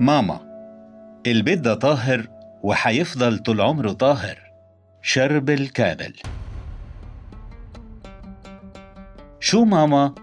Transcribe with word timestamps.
ماما 0.00 0.40
البيت 1.26 1.58
ده 1.58 1.74
طاهر 1.74 2.26
وحيفضل 2.62 3.38
طول 3.38 3.60
عمره 3.60 3.92
طاهر. 3.92 4.38
شرب 5.02 5.50
الكامل 5.50 6.14
شو 9.40 9.64
ماما؟ 9.64 10.14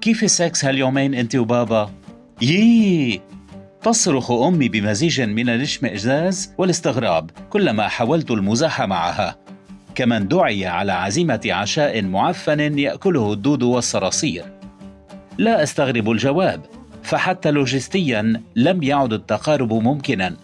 كيف 0.00 0.24
السكس 0.24 0.64
هاليومين 0.64 1.14
انت 1.14 1.36
وبابا؟ 1.36 1.90
يي 2.42 3.20
تصرخ 3.82 4.30
أمي 4.30 4.68
بمزيج 4.68 5.20
من 5.20 5.48
الاشمئزاز 5.48 6.52
والاستغراب 6.58 7.30
كلما 7.50 7.88
حاولت 7.88 8.30
المزاح 8.30 8.82
معها. 8.82 9.36
كمن 9.94 10.28
دعي 10.28 10.66
على 10.66 10.92
عزيمة 10.92 11.40
عشاء 11.46 12.02
معفن 12.02 12.78
يأكله 12.78 13.32
الدود 13.32 13.62
والصراصير. 13.62 14.44
لا 15.38 15.62
أستغرب 15.62 16.10
الجواب. 16.10 16.73
فحتى 17.04 17.50
لوجستيا 17.50 18.40
لم 18.56 18.82
يعد 18.82 19.12
التقارب 19.12 19.72
ممكنا. 19.72 20.36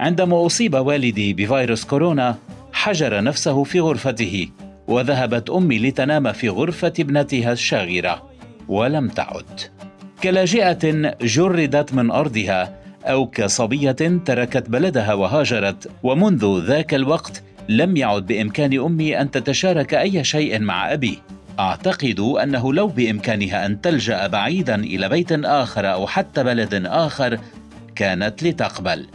عندما 0.00 0.46
أصيب 0.46 0.74
والدي 0.74 1.32
بفيروس 1.32 1.84
كورونا 1.84 2.36
حجر 2.72 3.22
نفسه 3.22 3.64
في 3.64 3.80
غرفته 3.80 4.48
وذهبت 4.88 5.50
أمي 5.50 5.78
لتنام 5.78 6.32
في 6.32 6.48
غرفة 6.48 6.92
ابنتها 7.00 7.52
الشاغرة 7.52 8.22
ولم 8.68 9.08
تعد. 9.08 9.60
كلاجئة 10.22 11.14
جردت 11.22 11.94
من 11.94 12.10
أرضها 12.10 12.78
أو 13.04 13.26
كصبية 13.26 14.20
تركت 14.24 14.70
بلدها 14.70 15.14
وهاجرت 15.14 15.90
ومنذ 16.02 16.58
ذاك 16.66 16.94
الوقت 16.94 17.42
لم 17.68 17.96
يعد 17.96 18.26
بإمكان 18.26 18.80
أمي 18.80 19.20
أن 19.20 19.30
تتشارك 19.30 19.94
أي 19.94 20.24
شيء 20.24 20.60
مع 20.60 20.92
أبي. 20.92 21.18
أعتقد 21.60 22.20
أنه 22.20 22.74
لو 22.74 22.86
بإمكانها 22.86 23.66
أن 23.66 23.80
تلجأ 23.80 24.26
بعيدا 24.26 24.74
إلى 24.74 25.08
بيت 25.08 25.32
آخر 25.32 25.92
أو 25.92 26.06
حتى 26.06 26.44
بلد 26.44 26.86
آخر 26.86 27.38
كانت 27.94 28.42
لتقبل. 28.42 29.06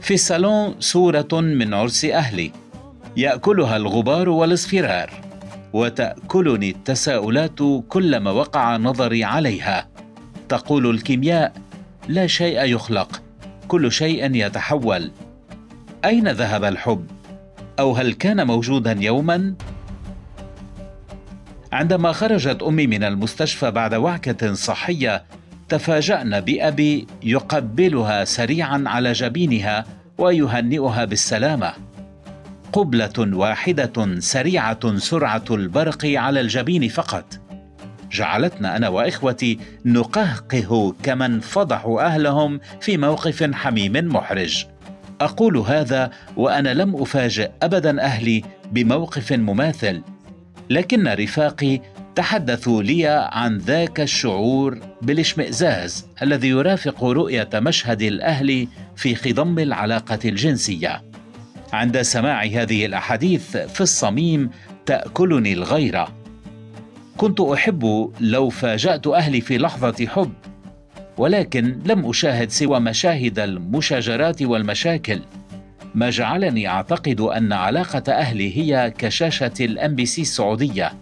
في 0.00 0.14
الصالون 0.14 0.74
صورة 0.80 1.28
من 1.32 1.74
عرس 1.74 2.04
أهلي. 2.04 2.52
يأكلها 3.16 3.76
الغبار 3.76 4.28
والإصفرار 4.28 5.10
وتأكلني 5.72 6.70
التساؤلات 6.70 7.58
كلما 7.88 8.30
وقع 8.30 8.76
نظري 8.76 9.24
عليها. 9.24 9.88
تقول 10.48 10.90
الكيمياء 10.90 11.52
لا 12.08 12.26
شيء 12.26 12.64
يخلق 12.64 13.22
كل 13.68 13.92
شيء 13.92 14.34
يتحول. 14.34 15.10
أين 16.04 16.28
ذهب 16.28 16.64
الحب؟ 16.64 17.06
أو 17.78 17.92
هل 17.92 18.12
كان 18.12 18.46
موجودا 18.46 18.96
يوما؟ 19.00 19.54
عندما 21.72 22.12
خرجت 22.12 22.62
أمي 22.62 22.86
من 22.86 23.04
المستشفى 23.04 23.70
بعد 23.70 23.94
وعكة 23.94 24.52
صحية 24.52 25.24
تفاجأنا 25.68 26.40
بأبي 26.40 27.06
يقبلها 27.22 28.24
سريعا 28.24 28.84
على 28.86 29.12
جبينها 29.12 29.84
ويهنئها 30.18 31.04
بالسلامة. 31.04 31.72
قبلة 32.72 33.36
واحدة 33.36 34.18
سريعة 34.18 34.96
سرعة 34.96 35.44
البرق 35.50 36.04
على 36.04 36.40
الجبين 36.40 36.88
فقط. 36.88 37.40
جعلتنا 38.12 38.76
أنا 38.76 38.88
وإخوتي 38.88 39.58
نقهقه 39.84 40.94
كمن 41.02 41.40
فضحوا 41.40 42.02
أهلهم 42.02 42.60
في 42.80 42.96
موقف 42.96 43.54
حميم 43.54 43.92
محرج. 43.92 44.66
أقول 45.20 45.56
هذا 45.56 46.10
وأنا 46.36 46.74
لم 46.74 46.96
أفاجئ 47.02 47.50
ابدا 47.62 48.02
أهلي 48.02 48.42
بموقف 48.72 49.32
مماثل. 49.32 50.02
لكن 50.70 51.08
رفاقي 51.08 51.80
تحدثوا 52.14 52.82
لي 52.82 53.06
عن 53.32 53.58
ذاك 53.58 54.00
الشعور 54.00 54.78
بالاشمئزاز 55.02 56.06
الذي 56.22 56.48
يرافق 56.48 57.04
رؤية 57.04 57.48
مشهد 57.54 58.02
الأهل 58.02 58.68
في 58.96 59.14
خضم 59.14 59.58
العلاقة 59.58 60.18
الجنسية. 60.24 61.02
عند 61.72 62.02
سماع 62.02 62.44
هذه 62.44 62.86
الأحاديث 62.86 63.56
في 63.56 63.80
الصميم 63.80 64.50
تأكلني 64.86 65.52
الغيره 65.52 66.08
كنت 67.16 67.40
أحب 67.40 68.12
لو 68.20 68.48
فاجأت 68.48 69.06
أهلي 69.06 69.40
في 69.40 69.58
لحظة 69.58 70.06
حب 70.06 70.32
ولكن 71.18 71.78
لم 71.86 72.08
أشاهد 72.08 72.50
سوى 72.50 72.80
مشاهد 72.80 73.38
المشاجرات 73.38 74.42
والمشاكل. 74.42 75.20
ما 75.94 76.10
جعلني 76.10 76.68
أعتقد 76.68 77.20
أن 77.20 77.52
علاقة 77.52 78.12
أهلي 78.12 78.56
هي 78.56 78.90
كشاشة 78.98 79.52
الأم 79.60 79.94
بي 79.94 80.06
سي 80.06 80.22
السعودية. 80.22 80.92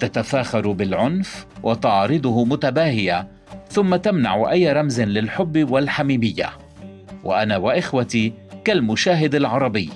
تتفاخر 0.00 0.72
بالعنف 0.72 1.46
وتعرضه 1.62 2.44
متباهية 2.44 3.28
ثم 3.68 3.96
تمنع 3.96 4.50
أي 4.50 4.72
رمز 4.72 5.00
للحب 5.00 5.70
والحميمية. 5.70 6.50
وأنا 7.24 7.56
وإخوتي 7.56 8.32
كالمشاهد 8.64 9.34
العربي. 9.34 9.90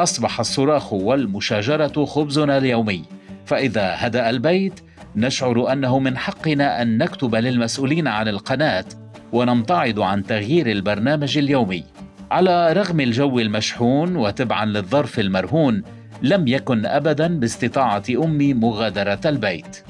أصبح 0.00 0.40
الصراخ 0.40 0.92
والمشاجرة 0.92 2.04
خبزنا 2.04 2.58
اليومي. 2.58 3.02
فإذا 3.46 3.94
هدأ 3.96 4.30
البيت 4.30 4.80
نشعر 5.16 5.72
أنه 5.72 5.98
من 5.98 6.16
حقنا 6.16 6.82
أن 6.82 6.98
نكتب 6.98 7.34
للمسؤولين 7.34 8.08
عن 8.08 8.28
القناة 8.28 8.84
ونمتعض 9.32 10.00
عن 10.00 10.22
تغيير 10.22 10.70
البرنامج 10.70 11.38
اليومي. 11.38 11.84
على 12.30 12.72
رغم 12.72 13.00
الجو 13.00 13.38
المشحون 13.38 14.16
وتبعا 14.16 14.64
للظرف 14.64 15.18
المرهون 15.18 15.82
لم 16.22 16.48
يكن 16.48 16.86
ابدا 16.86 17.38
باستطاعة 17.38 18.02
أمي 18.10 18.54
مغادرة 18.54 19.20
البيت. 19.26 19.84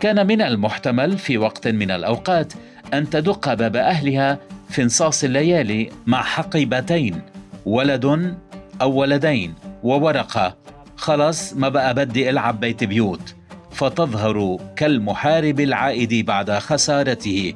كان 0.00 0.26
من 0.26 0.42
المحتمل 0.42 1.18
في 1.18 1.38
وقت 1.38 1.68
من 1.68 1.90
الأوقات 1.90 2.52
أن 2.94 3.10
تدق 3.10 3.54
باب 3.54 3.76
أهلها 3.76 4.38
في 4.68 4.82
انصاص 4.82 5.24
الليالي 5.24 5.90
مع 6.06 6.22
حقيبتين 6.22 7.20
ولد 7.66 8.34
أو 8.82 8.92
ولدين 8.92 9.54
وورقة. 9.82 10.56
خلص 10.96 11.52
ما 11.52 11.68
بقى 11.68 11.94
بدي 11.94 12.30
ألعب 12.30 12.60
بيت 12.60 12.84
بيوت. 12.84 13.34
فتظهر 13.70 14.58
كالمحارب 14.76 15.60
العائد 15.60 16.26
بعد 16.26 16.50
خسارته. 16.50 17.54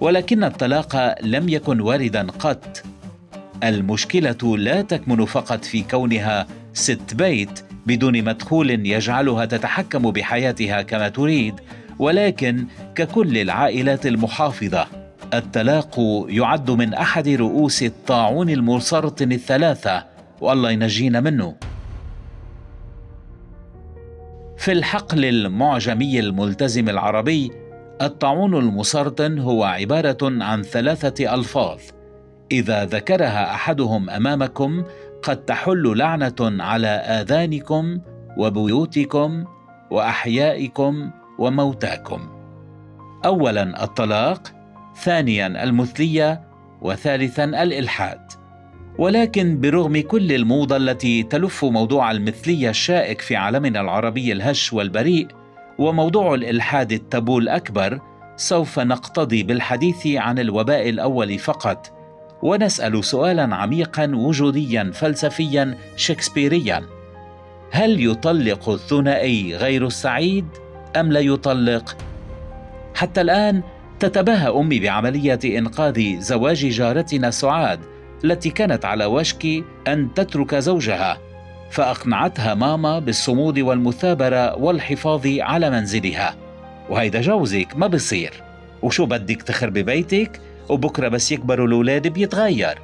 ولكن 0.00 0.44
الطلاق 0.44 1.14
لم 1.22 1.48
يكن 1.48 1.80
واردا 1.80 2.26
قط. 2.30 2.82
المشكلة 3.64 4.56
لا 4.56 4.82
تكمن 4.82 5.24
فقط 5.24 5.64
في 5.64 5.82
كونها 5.82 6.46
ست 6.72 7.14
بيت 7.14 7.64
بدون 7.86 8.24
مدخول 8.24 8.86
يجعلها 8.86 9.44
تتحكم 9.44 10.10
بحياتها 10.10 10.82
كما 10.82 11.08
تريد 11.08 11.54
ولكن 11.98 12.66
ككل 12.94 13.38
العائلات 13.38 14.06
المحافظة. 14.06 14.86
الطلاق 15.34 15.96
يعد 16.28 16.70
من 16.70 16.94
أحد 16.94 17.28
رؤوس 17.28 17.82
الطاعون 17.82 18.50
المسرطن 18.50 19.32
الثلاثة 19.32 20.04
والله 20.40 20.70
ينجينا 20.70 21.20
منه. 21.20 21.54
في 24.58 24.72
الحقل 24.72 25.24
المعجمي 25.24 26.20
الملتزم 26.20 26.88
العربي 26.88 27.52
الطاعون 28.02 28.56
المسرطن 28.56 29.38
هو 29.38 29.64
عبارة 29.64 30.18
عن 30.22 30.62
ثلاثة 30.62 31.34
ألفاظ. 31.34 31.80
إذا 32.52 32.84
ذكرها 32.84 33.54
أحدهم 33.54 34.10
أمامكم 34.10 34.84
قد 35.22 35.36
تحل 35.44 35.98
لعنة 35.98 36.34
على 36.40 36.88
آذانكم 36.88 38.00
وبيوتكم 38.36 39.44
وأحيائكم 39.90 41.10
وموتاكم. 41.38 42.28
اولا 43.24 43.84
الطلاق 43.84 44.52
ثانيا 45.02 45.46
المثلية 45.64 46.42
وثالثا 46.82 47.44
الإلحاد. 47.44 48.20
ولكن 48.98 49.60
برغم 49.60 50.00
كل 50.00 50.32
الموضة 50.32 50.76
التي 50.76 51.22
تلف 51.22 51.64
موضوع 51.64 52.10
المثلية 52.10 52.70
الشائك 52.70 53.20
في 53.20 53.36
عالمنا 53.36 53.80
العربي 53.80 54.32
الهش 54.32 54.72
والبريء 54.72 55.28
وموضوع 55.78 56.34
الإلحاد 56.34 56.92
التابو 56.92 57.38
الأكبر 57.38 58.00
سوف 58.36 58.78
نقتضي 58.78 59.42
بالحديث 59.42 60.06
عن 60.06 60.38
الوباء 60.38 60.88
الأول 60.88 61.38
فقط. 61.38 61.97
ونسأل 62.42 63.04
سؤالا 63.04 63.56
عميقا 63.56 64.10
وجوديا 64.14 64.90
فلسفيا 64.94 65.74
شكسبيريا. 65.96 66.84
هل 67.70 68.06
يطلق 68.06 68.68
الثنائي 68.68 69.56
غير 69.56 69.86
السعيد 69.86 70.46
أم 70.96 71.12
لا 71.12 71.20
يطلق؟ 71.20 71.96
حتى 72.94 73.20
الآن 73.20 73.62
تتباهى 74.00 74.48
أمي 74.48 74.80
بعملية 74.80 75.58
إنقاذ 75.58 76.20
زواج 76.20 76.66
جارتنا 76.66 77.30
سعاد 77.30 77.80
التي 78.24 78.50
كانت 78.50 78.84
على 78.84 79.04
وشك 79.04 79.64
أن 79.88 80.14
تترك 80.14 80.54
زوجها 80.54 81.18
فأقنعتها 81.70 82.54
ماما 82.54 82.98
بالصمود 82.98 83.58
والمثابرة 83.58 84.56
والحفاظ 84.56 85.26
على 85.26 85.70
منزلها. 85.70 86.36
وهيدا 86.88 87.20
جوزك 87.20 87.76
ما 87.76 87.86
بصير. 87.86 88.32
وشو 88.82 89.06
بدك 89.06 89.42
تخربي 89.42 89.82
بيتك؟ 89.82 90.40
وبكرة 90.68 91.08
بس 91.08 91.32
يكبروا 91.32 91.66
الأولاد 91.66 92.06
بيتغير. 92.06 92.78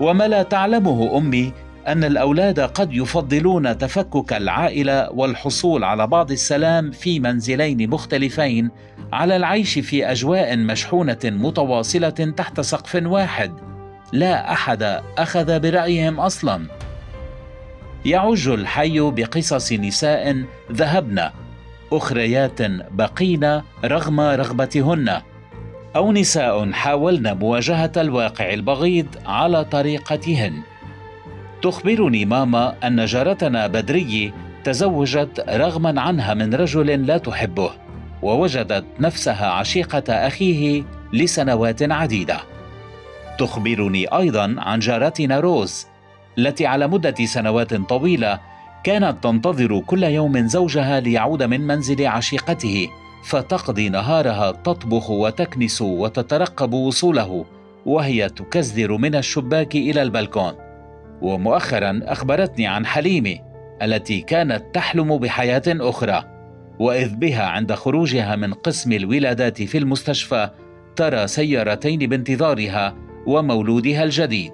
وما 0.00 0.28
لا 0.28 0.42
تعلمه 0.42 1.18
أمي 1.18 1.52
أن 1.88 2.04
الأولاد 2.04 2.60
قد 2.60 2.92
يفضلون 2.94 3.78
تفكك 3.78 4.32
العائلة 4.32 5.10
والحصول 5.10 5.84
على 5.84 6.06
بعض 6.06 6.30
السلام 6.30 6.90
في 6.90 7.20
منزلين 7.20 7.90
مختلفين 7.90 8.70
على 9.12 9.36
العيش 9.36 9.78
في 9.78 10.10
أجواء 10.10 10.56
مشحونة 10.56 11.18
متواصلة 11.24 12.08
تحت 12.08 12.60
سقف 12.60 13.02
واحد. 13.04 13.52
لا 14.12 14.52
أحد 14.52 15.00
أخذ 15.18 15.60
برأيهم 15.60 16.20
أصلا. 16.20 16.66
يعج 18.04 18.48
الحي 18.48 19.00
بقصص 19.00 19.72
نساء 19.72 20.44
ذهبن 20.72 21.30
أخريات 21.92 22.62
بقين 22.90 23.62
رغم 23.84 24.20
رغبتهن. 24.20 25.20
أو 25.96 26.12
نساء 26.12 26.72
حاولن 26.72 27.38
مواجهة 27.38 27.92
الواقع 27.96 28.52
البغيض 28.52 29.06
على 29.26 29.64
طريقتهن. 29.64 30.62
تخبرني 31.62 32.24
ماما 32.24 32.74
أن 32.84 33.04
جارتنا 33.04 33.66
بدريه 33.66 34.34
تزوجت 34.64 35.44
رغما 35.48 36.00
عنها 36.00 36.34
من 36.34 36.54
رجل 36.54 37.06
لا 37.06 37.18
تحبه 37.18 37.70
ووجدت 38.22 38.84
نفسها 39.00 39.46
عشيقة 39.46 40.12
أخيه 40.12 40.84
لسنوات 41.12 41.82
عديدة. 41.82 42.40
تخبرني 43.38 44.06
أيضا 44.06 44.54
عن 44.58 44.78
جارتنا 44.78 45.40
روز 45.40 45.86
التي 46.38 46.66
على 46.66 46.88
مدة 46.88 47.24
سنوات 47.24 47.74
طويلة 47.74 48.38
كانت 48.84 49.24
تنتظر 49.24 49.80
كل 49.80 50.04
يوم 50.04 50.46
زوجها 50.46 51.00
ليعود 51.00 51.42
من 51.42 51.60
منزل 51.60 52.06
عشيقته. 52.06 52.88
فتقضي 53.22 53.88
نهارها 53.88 54.50
تطبخ 54.50 55.10
وتكنس 55.10 55.82
وتترقب 55.82 56.72
وصوله 56.72 57.44
وهي 57.86 58.28
تكزدر 58.28 58.96
من 58.96 59.14
الشباك 59.14 59.74
إلى 59.74 60.02
البلكون. 60.02 60.52
ومؤخرا 61.22 62.00
أخبرتني 62.04 62.66
عن 62.66 62.86
حليمه 62.86 63.38
التي 63.82 64.20
كانت 64.20 64.64
تحلم 64.74 65.18
بحياة 65.18 65.62
أخرى. 65.66 66.24
وإذ 66.78 67.16
بها 67.16 67.42
عند 67.42 67.72
خروجها 67.72 68.36
من 68.36 68.54
قسم 68.54 68.92
الولادات 68.92 69.62
في 69.62 69.78
المستشفى 69.78 70.50
ترى 70.96 71.26
سيارتين 71.26 71.98
بانتظارها 71.98 72.94
ومولودها 73.26 74.04
الجديد. 74.04 74.52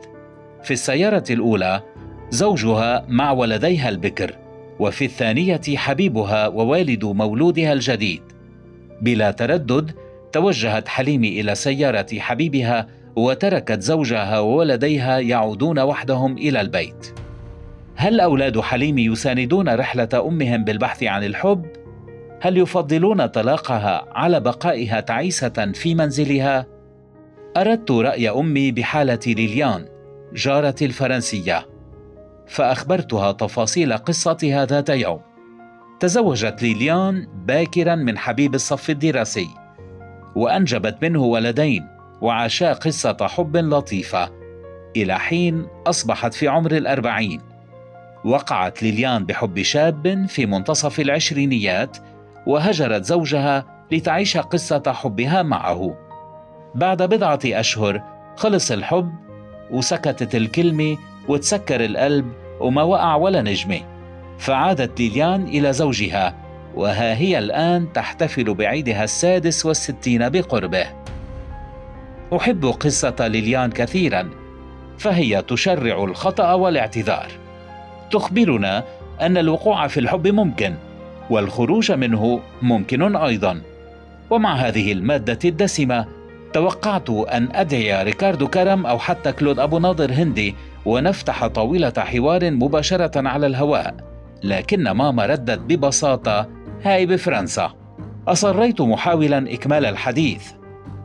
في 0.62 0.70
السيارة 0.70 1.24
الأولى 1.30 1.82
زوجها 2.30 3.06
مع 3.08 3.32
ولديها 3.32 3.88
البكر 3.88 4.38
وفي 4.80 5.04
الثانية 5.04 5.60
حبيبها 5.76 6.48
ووالد 6.48 7.04
مولودها 7.04 7.72
الجديد. 7.72 8.37
بلا 9.02 9.30
تردد 9.30 9.90
توجهت 10.32 10.88
حليمي 10.88 11.40
إلى 11.40 11.54
سيارة 11.54 12.06
حبيبها 12.18 12.86
وتركت 13.16 13.82
زوجها 13.82 14.38
وولديها 14.38 15.18
يعودون 15.18 15.78
وحدهم 15.78 16.38
إلى 16.38 16.60
البيت. 16.60 17.14
هل 17.96 18.20
أولاد 18.20 18.60
حليمي 18.60 19.04
يساندون 19.04 19.68
رحلة 19.68 20.08
أمهم 20.14 20.64
بالبحث 20.64 21.02
عن 21.02 21.24
الحب؟ 21.24 21.66
هل 22.40 22.58
يفضلون 22.58 23.26
طلاقها 23.26 24.04
على 24.12 24.40
بقائها 24.40 25.00
تعيسة 25.00 25.72
في 25.74 25.94
منزلها؟ 25.94 26.66
أردت 27.56 27.90
رأي 27.90 28.30
أمي 28.30 28.72
بحالة 28.72 29.18
ليليان 29.26 29.88
جارتي 30.34 30.84
الفرنسية 30.84 31.66
فأخبرتها 32.46 33.32
تفاصيل 33.32 33.96
قصتها 33.96 34.64
ذات 34.64 34.88
يوم. 34.88 35.27
تزوجت 36.00 36.62
ليليان 36.62 37.26
باكرا 37.46 37.94
من 37.94 38.18
حبيب 38.18 38.54
الصف 38.54 38.90
الدراسي 38.90 39.48
وأنجبت 40.36 40.98
منه 41.02 41.22
ولدين 41.22 41.86
وعاشا 42.20 42.72
قصة 42.72 43.16
حب 43.20 43.56
لطيفة 43.56 44.30
إلى 44.96 45.18
حين 45.18 45.66
أصبحت 45.86 46.34
في 46.34 46.48
عمر 46.48 46.72
الأربعين. 46.72 47.40
وقعت 48.24 48.82
ليليان 48.82 49.26
بحب 49.26 49.62
شاب 49.62 50.26
في 50.28 50.46
منتصف 50.46 51.00
العشرينيات 51.00 51.96
وهجرت 52.46 53.04
زوجها 53.04 53.64
لتعيش 53.92 54.36
قصة 54.36 54.82
حبها 54.86 55.42
معه. 55.42 55.96
بعد 56.74 57.02
بضعة 57.02 57.40
أشهر 57.44 58.02
خلص 58.36 58.70
الحب 58.70 59.12
وسكتت 59.70 60.34
الكلمة 60.34 60.96
وتسكر 61.28 61.84
القلب 61.84 62.32
وما 62.60 62.82
وقع 62.82 63.14
ولا 63.16 63.42
نجمة. 63.42 63.97
فعادت 64.38 65.00
ليليان 65.00 65.42
إلى 65.42 65.72
زوجها 65.72 66.34
وها 66.74 67.14
هي 67.14 67.38
الآن 67.38 67.92
تحتفل 67.92 68.54
بعيدها 68.54 69.04
السادس 69.04 69.66
والستين 69.66 70.28
بقربه. 70.28 70.86
أحب 72.36 72.66
قصة 72.66 73.16
ليليان 73.20 73.70
كثيرا 73.70 74.30
فهي 74.98 75.42
تشرع 75.42 76.04
الخطأ 76.04 76.52
والاعتذار. 76.52 77.28
تخبرنا 78.10 78.84
أن 79.20 79.36
الوقوع 79.38 79.86
في 79.86 80.00
الحب 80.00 80.28
ممكن 80.28 80.74
والخروج 81.30 81.92
منه 81.92 82.40
ممكن 82.62 83.16
أيضا. 83.16 83.60
ومع 84.30 84.54
هذه 84.54 84.92
المادة 84.92 85.38
الدسمة 85.44 86.06
توقعت 86.52 87.10
أن 87.10 87.48
أدعي 87.52 88.02
ريكاردو 88.02 88.48
كرم 88.48 88.86
أو 88.86 88.98
حتى 88.98 89.32
كلود 89.32 89.58
أبو 89.58 89.78
ناظر 89.78 90.12
هندي 90.12 90.54
ونفتح 90.84 91.46
طاولة 91.46 91.92
حوار 91.98 92.50
مباشرة 92.50 93.28
على 93.28 93.46
الهواء. 93.46 93.94
لكن 94.42 94.90
ماما 94.90 95.26
ردت 95.26 95.58
ببساطة. 95.58 96.48
هاي 96.82 97.06
بفرنسا. 97.06 97.72
أصريت 98.28 98.80
محاولا 98.80 99.54
إكمال 99.54 99.86
الحديث. 99.86 100.42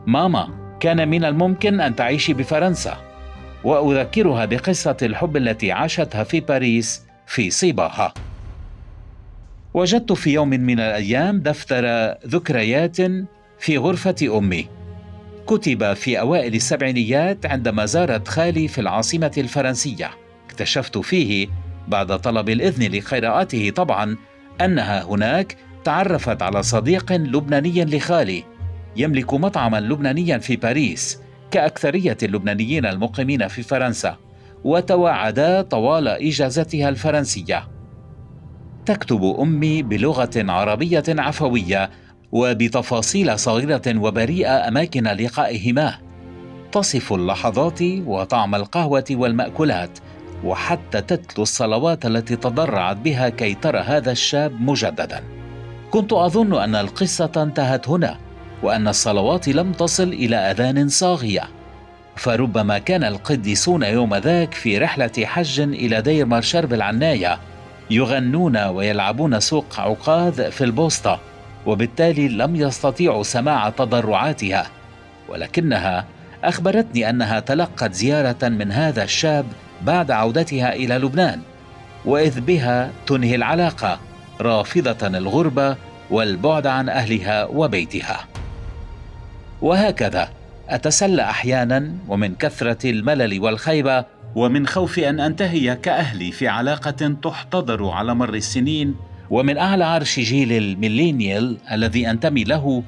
ماما 0.06 0.76
كان 0.80 1.08
من 1.08 1.24
الممكن 1.24 1.80
أن 1.80 1.96
تعيشي 1.96 2.34
بفرنسا. 2.34 2.96
وأذكرها 3.64 4.44
بقصة 4.44 4.96
الحب 5.02 5.36
التي 5.36 5.72
عاشتها 5.72 6.24
في 6.24 6.40
باريس 6.40 7.02
في 7.26 7.50
صباها 7.50 8.14
وجدت 9.74 10.12
في 10.12 10.32
يوم 10.32 10.48
من 10.48 10.80
الأيام 10.80 11.40
دفتر 11.40 11.84
ذكريات 12.26 12.96
في 13.58 13.78
غرفة 13.78 14.38
أمي. 14.38 14.68
كتب 15.46 15.92
في 15.92 16.20
أوائل 16.20 16.54
السبعينيات 16.54 17.46
عندما 17.46 17.86
زارت 17.86 18.28
خالي 18.28 18.68
في 18.68 18.80
العاصمة 18.80 19.32
الفرنسية. 19.38 20.10
اكتشفت 20.46 20.98
فيه 20.98 21.48
بعد 21.88 22.18
طلب 22.20 22.48
الإذن 22.48 22.94
لقراءته 22.94 23.70
طبعا 23.70 24.16
أنها 24.60 25.02
هناك 25.02 25.56
تعرفت 25.84 26.42
على 26.42 26.62
صديق 26.62 27.12
لبناني 27.12 27.84
لخالي 27.84 28.44
يملك 28.96 29.34
مطعما 29.34 29.80
لبنانيا 29.80 30.38
في 30.38 30.56
باريس 30.56 31.20
كأكثرية 31.50 32.16
اللبنانيين 32.22 32.86
المقيمين 32.86 33.48
في 33.48 33.62
فرنسا 33.62 34.16
وتواعدا 34.64 35.62
طوال 35.62 36.08
إجازتها 36.08 36.88
الفرنسية. 36.88 37.68
تكتب 38.86 39.36
أمي 39.40 39.82
بلغة 39.82 40.30
عربية 40.36 41.04
عفوية 41.08 41.90
وبتفاصيل 42.32 43.38
صغيرة 43.38 43.82
وبريئة 43.96 44.68
أماكن 44.68 45.04
لقائهما. 45.04 45.94
تصف 46.72 47.12
اللحظات 47.12 47.82
وطعم 47.82 48.54
القهوة 48.54 49.04
والمأكولات 49.10 49.98
وحتى 50.44 51.00
تتلو 51.00 51.42
الصلوات 51.42 52.06
التي 52.06 52.36
تضرعت 52.36 52.96
بها 52.96 53.28
كي 53.28 53.54
ترى 53.54 53.78
هذا 53.78 54.12
الشاب 54.12 54.60
مجددا. 54.60 55.22
كنت 55.90 56.12
أظن 56.12 56.62
أن 56.62 56.74
القصة 56.74 57.30
انتهت 57.36 57.88
هنا 57.88 58.18
وأن 58.62 58.88
الصلوات 58.88 59.48
لم 59.48 59.72
تصل 59.72 60.08
إلى 60.08 60.36
أذان 60.36 60.88
صاغية. 60.88 61.42
فربما 62.16 62.78
كان 62.78 63.04
القديسون 63.04 63.82
يوم 63.82 64.14
ذاك 64.14 64.54
في 64.54 64.78
رحلة 64.78 65.12
حج 65.24 65.60
إلى 65.60 66.02
دير 66.02 66.26
مارشار 66.26 66.66
بالعنايه 66.66 67.38
يغنون 67.90 68.56
ويلعبون 68.56 69.40
سوق 69.40 69.80
عقاد 69.80 70.48
في 70.48 70.64
البوسطة 70.64 71.20
وبالتالي 71.66 72.28
لم 72.28 72.56
يستطيعوا 72.56 73.22
سماع 73.22 73.70
تضرعاتها. 73.70 74.66
ولكنها 75.28 76.04
أخبرتني 76.44 77.10
أنها 77.10 77.40
تلقت 77.40 77.92
زيارة 77.92 78.48
من 78.48 78.72
هذا 78.72 79.02
الشاب 79.02 79.44
بعد 79.84 80.10
عودتها 80.10 80.74
إلى 80.74 80.94
لبنان 80.94 81.40
وإذ 82.04 82.40
بها 82.40 82.90
تنهي 83.06 83.34
العلاقة 83.34 84.00
رافضة 84.40 85.06
الغربة 85.06 85.76
والبعد 86.10 86.66
عن 86.66 86.88
أهلها 86.88 87.44
وبيتها. 87.44 88.26
وهكذا 89.62 90.28
أتسلى 90.68 91.22
أحيانا 91.22 91.92
ومن 92.08 92.34
كثرة 92.34 92.90
الملل 92.90 93.40
والخيبة 93.40 94.04
ومن 94.34 94.66
خوف 94.66 94.98
أن 94.98 95.20
أنتهي 95.20 95.76
كأهلي 95.76 96.32
في 96.32 96.48
علاقة 96.48 97.16
تحتضر 97.22 97.88
على 97.88 98.14
مر 98.14 98.34
السنين 98.34 98.94
ومن 99.30 99.58
أعلى 99.58 99.84
عرش 99.84 100.20
جيل 100.20 100.52
الميلينيال 100.52 101.56
الذي 101.72 102.10
أنتمي 102.10 102.44
له 102.44 102.82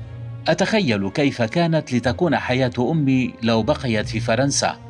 أتخيل 0.49 1.11
كيف 1.11 1.43
كانت 1.43 1.93
لتكون 1.93 2.37
حياة 2.37 2.73
أمي 2.79 3.35
لو 3.43 3.63
بقيت 3.63 4.09
في 4.09 4.21
فرنسا. 4.21 4.86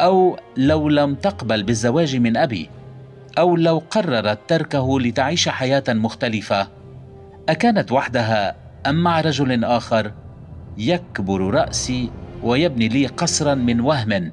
أو 0.00 0.38
لو 0.56 0.88
لم 0.88 1.14
تقبل 1.14 1.62
بالزواج 1.62 2.16
من 2.16 2.36
أبي 2.36 2.70
أو 3.38 3.56
لو 3.56 3.82
قررت 3.90 4.38
تركه 4.48 5.00
لتعيش 5.00 5.48
حياة 5.48 5.84
مختلفة. 5.88 6.68
أكانت 7.48 7.92
وحدها 7.92 8.56
أم 8.86 9.02
مع 9.02 9.20
رجل 9.20 9.64
آخر؟ 9.64 10.12
يكبر 10.78 11.40
رأسي 11.40 12.10
ويبني 12.42 12.88
لي 12.88 13.06
قصرا 13.06 13.54
من 13.54 13.80
وهم. 13.80 14.32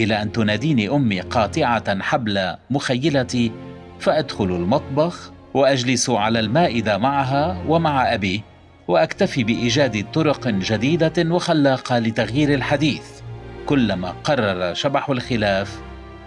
إلى 0.00 0.22
أن 0.22 0.32
تناديني 0.32 0.88
أمي 0.88 1.20
قاطعة 1.20 2.02
حبل 2.02 2.54
مخيلتي 2.70 3.52
فأدخل 3.98 4.44
المطبخ 4.44 5.32
وأجلس 5.54 6.10
على 6.10 6.40
المائده 6.40 6.98
معها 6.98 7.64
ومع 7.68 8.14
أبي 8.14 8.42
وأكتفي 8.88 9.44
بإيجاد 9.44 10.06
طرق 10.12 10.48
جديدة 10.48 11.12
وخلاقة 11.18 11.98
لتغيير 11.98 12.54
الحديث. 12.54 13.19
كلما 13.66 14.14
قرر 14.24 14.74
شبح 14.74 15.10
الخلاف 15.10 15.78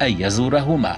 أن 0.02 0.22
يزورهما. 0.22 0.98